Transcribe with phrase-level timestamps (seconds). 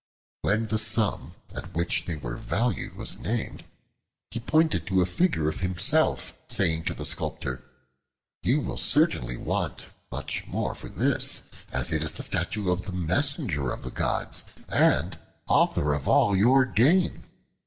[0.41, 3.65] When the sum at which they were valued was named,
[4.31, 7.61] he pointed to a figure of himself, saying to the Sculptor,
[8.41, 12.93] "You will certainly want much more for this, as it is the statue of the
[12.93, 17.23] Messenger of the Gods, and author of all your gain."